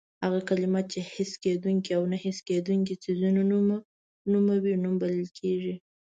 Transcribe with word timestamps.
هغه 0.23 0.39
کلمه 0.49 0.81
چې 0.91 0.99
حس 1.13 1.31
کېدونکي 1.43 1.91
او 1.97 2.03
نه 2.11 2.17
حس 2.23 2.39
کېدونکي 2.49 2.93
څیزونه 3.03 3.41
نوموي 4.31 4.73
نوم 4.83 4.95
بلل 5.01 5.27
کېږي. 5.39 5.75